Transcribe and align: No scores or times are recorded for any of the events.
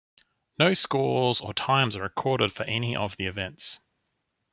No 0.57 0.73
scores 0.73 1.41
or 1.41 1.53
times 1.53 1.95
are 1.95 2.01
recorded 2.01 2.51
for 2.51 2.63
any 2.63 2.95
of 2.95 3.17
the 3.17 3.27
events. 3.27 3.81